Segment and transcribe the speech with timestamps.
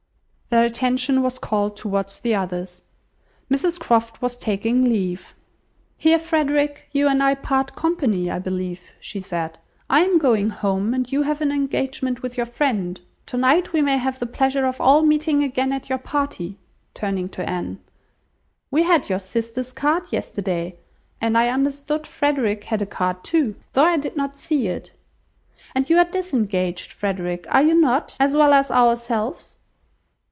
[0.49, 2.81] Their attention was called towards the others.
[3.49, 5.33] Mrs Croft was taking leave.
[5.95, 9.23] "Here, Frederick, you and I part company, I believe," said she.
[9.89, 12.99] "I am going home, and you have an engagement with your friend.
[13.27, 16.57] To night we may have the pleasure of all meeting again at your party,"
[16.93, 17.79] (turning to Anne.)
[18.69, 20.75] "We had your sister's card yesterday,
[21.21, 24.91] and I understood Frederick had a card too, though I did not see it;
[25.73, 29.57] and you are disengaged, Frederick, are you not, as well as ourselves?"